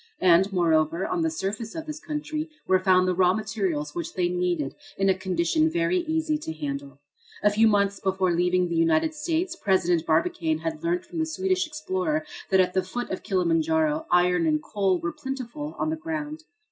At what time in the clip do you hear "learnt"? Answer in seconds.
10.83-11.05